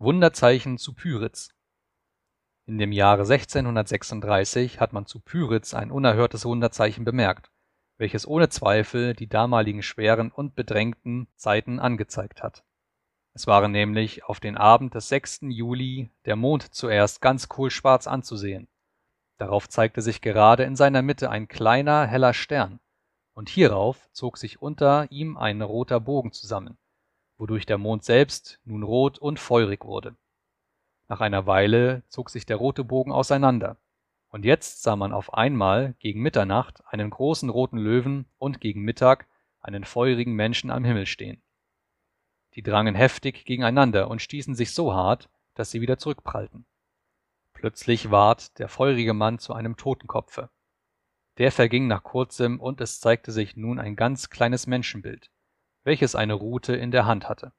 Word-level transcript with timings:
Wunderzeichen 0.00 0.78
zu 0.78 0.94
Pyritz 0.94 1.48
In 2.66 2.78
dem 2.78 2.92
Jahre 2.92 3.22
1636 3.22 4.78
hat 4.78 4.92
man 4.92 5.06
zu 5.06 5.18
Pyritz 5.18 5.74
ein 5.74 5.90
unerhörtes 5.90 6.44
Wunderzeichen 6.44 7.04
bemerkt, 7.04 7.50
welches 7.96 8.24
ohne 8.24 8.48
Zweifel 8.48 9.14
die 9.14 9.28
damaligen 9.28 9.82
schweren 9.82 10.30
und 10.30 10.54
bedrängten 10.54 11.26
Zeiten 11.34 11.80
angezeigt 11.80 12.44
hat. 12.44 12.62
Es 13.34 13.48
war 13.48 13.66
nämlich 13.66 14.22
auf 14.22 14.38
den 14.38 14.56
Abend 14.56 14.94
des 14.94 15.08
6. 15.08 15.40
Juli 15.48 16.12
der 16.26 16.36
Mond 16.36 16.72
zuerst 16.72 17.20
ganz 17.20 17.48
kohlschwarz 17.48 18.06
anzusehen. 18.06 18.68
Darauf 19.36 19.68
zeigte 19.68 20.00
sich 20.00 20.20
gerade 20.20 20.62
in 20.62 20.76
seiner 20.76 21.02
Mitte 21.02 21.28
ein 21.28 21.48
kleiner, 21.48 22.06
heller 22.06 22.34
Stern, 22.34 22.78
und 23.34 23.48
hierauf 23.48 24.08
zog 24.12 24.38
sich 24.38 24.62
unter 24.62 25.10
ihm 25.10 25.36
ein 25.36 25.60
roter 25.60 25.98
Bogen 25.98 26.30
zusammen 26.30 26.78
wodurch 27.38 27.64
der 27.64 27.78
Mond 27.78 28.04
selbst 28.04 28.60
nun 28.64 28.82
rot 28.82 29.18
und 29.18 29.38
feurig 29.38 29.84
wurde. 29.84 30.16
Nach 31.08 31.20
einer 31.20 31.46
Weile 31.46 32.02
zog 32.08 32.28
sich 32.28 32.44
der 32.44 32.56
rote 32.56 32.84
Bogen 32.84 33.12
auseinander, 33.12 33.78
und 34.28 34.44
jetzt 34.44 34.82
sah 34.82 34.94
man 34.94 35.12
auf 35.12 35.32
einmal 35.32 35.94
gegen 36.00 36.20
Mitternacht 36.20 36.82
einen 36.86 37.08
großen 37.08 37.48
roten 37.48 37.78
Löwen 37.78 38.26
und 38.36 38.60
gegen 38.60 38.82
Mittag 38.82 39.26
einen 39.60 39.84
feurigen 39.84 40.34
Menschen 40.34 40.70
am 40.70 40.84
Himmel 40.84 41.06
stehen. 41.06 41.42
Die 42.54 42.62
drangen 42.62 42.94
heftig 42.94 43.46
gegeneinander 43.46 44.10
und 44.10 44.20
stießen 44.20 44.54
sich 44.54 44.74
so 44.74 44.92
hart, 44.92 45.30
dass 45.54 45.70
sie 45.70 45.80
wieder 45.80 45.96
zurückprallten. 45.96 46.66
Plötzlich 47.54 48.10
ward 48.10 48.58
der 48.58 48.68
feurige 48.68 49.14
Mann 49.14 49.38
zu 49.38 49.54
einem 49.54 49.76
Totenkopfe. 49.76 50.50
Der 51.38 51.50
verging 51.50 51.86
nach 51.86 52.02
kurzem, 52.02 52.60
und 52.60 52.80
es 52.80 53.00
zeigte 53.00 53.32
sich 53.32 53.56
nun 53.56 53.78
ein 53.78 53.96
ganz 53.96 54.28
kleines 54.28 54.66
Menschenbild 54.66 55.30
welches 55.88 56.14
eine 56.14 56.34
Rute 56.34 56.76
in 56.76 56.90
der 56.90 57.06
Hand 57.06 57.30
hatte. 57.30 57.54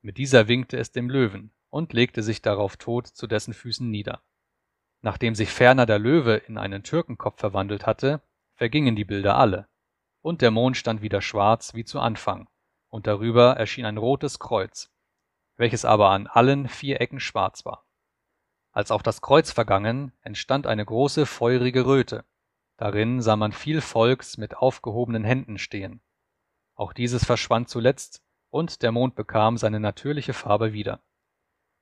Mit 0.00 0.16
dieser 0.16 0.48
winkte 0.48 0.78
es 0.78 0.92
dem 0.92 1.10
Löwen 1.10 1.52
und 1.68 1.92
legte 1.92 2.22
sich 2.22 2.40
darauf 2.40 2.78
tot 2.78 3.06
zu 3.06 3.26
dessen 3.26 3.52
Füßen 3.52 3.90
nieder. 3.90 4.22
Nachdem 5.02 5.34
sich 5.34 5.50
ferner 5.50 5.84
der 5.84 5.98
Löwe 5.98 6.36
in 6.36 6.56
einen 6.56 6.84
Türkenkopf 6.84 7.38
verwandelt 7.38 7.84
hatte, 7.84 8.22
vergingen 8.54 8.96
die 8.96 9.04
Bilder 9.04 9.36
alle, 9.36 9.68
und 10.22 10.40
der 10.40 10.50
Mond 10.50 10.78
stand 10.78 11.02
wieder 11.02 11.20
schwarz 11.20 11.74
wie 11.74 11.84
zu 11.84 12.00
Anfang, 12.00 12.48
und 12.88 13.06
darüber 13.06 13.56
erschien 13.58 13.84
ein 13.84 13.98
rotes 13.98 14.38
Kreuz, 14.38 14.90
welches 15.56 15.84
aber 15.84 16.08
an 16.08 16.28
allen 16.28 16.66
vier 16.66 17.02
Ecken 17.02 17.20
schwarz 17.20 17.66
war. 17.66 17.84
Als 18.72 18.90
auch 18.90 19.02
das 19.02 19.20
Kreuz 19.20 19.52
vergangen, 19.52 20.12
entstand 20.22 20.66
eine 20.66 20.86
große 20.86 21.26
feurige 21.26 21.84
Röte, 21.84 22.24
darin 22.78 23.20
sah 23.20 23.36
man 23.36 23.52
viel 23.52 23.82
Volks 23.82 24.38
mit 24.38 24.56
aufgehobenen 24.56 25.24
Händen 25.24 25.58
stehen, 25.58 26.00
auch 26.78 26.92
dieses 26.92 27.24
verschwand 27.24 27.68
zuletzt, 27.68 28.22
und 28.50 28.82
der 28.82 28.92
Mond 28.92 29.14
bekam 29.14 29.58
seine 29.58 29.80
natürliche 29.80 30.32
Farbe 30.32 30.72
wieder. 30.72 31.02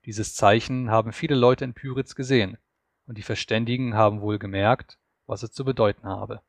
Dieses 0.04 0.34
Zeichen 0.34 0.90
haben 0.90 1.12
viele 1.12 1.36
Leute 1.36 1.64
in 1.64 1.74
Pyritz 1.74 2.14
gesehen, 2.16 2.58
und 3.06 3.18
die 3.18 3.22
Verständigen 3.22 3.94
haben 3.94 4.20
wohl 4.20 4.38
gemerkt, 4.38 4.98
was 5.26 5.44
es 5.44 5.52
zu 5.52 5.64
bedeuten 5.64 6.08
habe 6.08 6.42